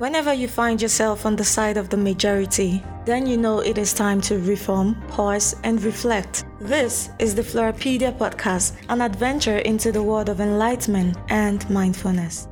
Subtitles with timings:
[0.00, 3.92] Whenever you find yourself on the side of the majority, then you know it is
[3.92, 6.46] time to reform, pause, and reflect.
[6.58, 12.48] This is the Florrapedia Podcast, an adventure into the world of enlightenment and mindfulness.